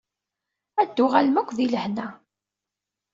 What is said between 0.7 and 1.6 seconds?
Ad d-tuɣalem akk